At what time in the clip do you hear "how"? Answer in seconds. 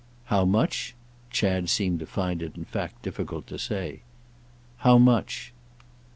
0.33-0.45, 4.77-4.97